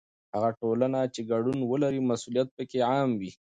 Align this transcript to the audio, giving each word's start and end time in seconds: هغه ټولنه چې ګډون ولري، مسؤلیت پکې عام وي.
هغه 0.33 0.49
ټولنه 0.61 0.99
چې 1.13 1.21
ګډون 1.31 1.57
ولري، 1.65 2.01
مسؤلیت 2.09 2.47
پکې 2.57 2.79
عام 2.91 3.09
وي. 3.19 3.31